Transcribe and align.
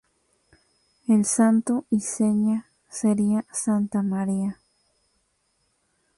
El 1.07 1.25
santo 1.25 1.85
y 1.91 1.99
seña 1.99 2.65
sería 2.89 3.45
"Santa 3.51 4.01
María". 4.01 4.57